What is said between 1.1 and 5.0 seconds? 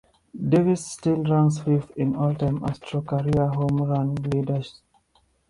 ranks fifth all-time in Astros career home run leaders.